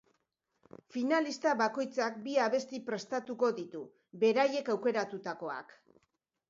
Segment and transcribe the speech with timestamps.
[0.95, 3.83] Finalista bakoitzak bi abesti prestatuko ditu,
[4.27, 5.81] beraiek aukeratutakoak.